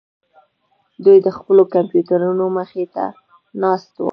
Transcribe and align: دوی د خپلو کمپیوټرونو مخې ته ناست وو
دوی 1.03 1.17
د 1.25 1.27
خپلو 1.37 1.63
کمپیوټرونو 1.73 2.45
مخې 2.57 2.85
ته 2.95 3.05
ناست 3.63 3.91
وو 3.99 4.09